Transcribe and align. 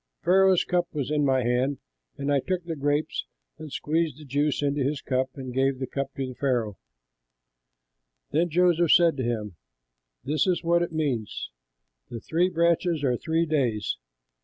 Pharaoh's 0.23 0.63
cup 0.63 0.87
was 0.95 1.11
in 1.11 1.23
my 1.23 1.43
hand, 1.43 1.77
and 2.17 2.33
I 2.33 2.39
took 2.39 2.63
the 2.63 2.75
grapes 2.75 3.25
and 3.59 3.71
squeezed 3.71 4.17
the 4.19 4.25
juice 4.25 4.63
into 4.63 4.81
his 4.83 4.99
cup 4.99 5.29
and 5.35 5.53
gave 5.53 5.77
the 5.77 5.85
cup 5.85 6.11
to 6.15 6.33
Pharaoh." 6.33 6.79
Then 8.31 8.49
Joseph 8.49 8.91
said 8.91 9.15
to 9.17 9.23
him, 9.23 9.57
"This 10.23 10.47
is 10.47 10.63
what 10.63 10.81
it 10.81 10.91
means: 10.91 11.51
the 12.09 12.19
three 12.19 12.49
branches 12.49 13.03
are 13.03 13.15
three 13.15 13.45
days. 13.45 13.97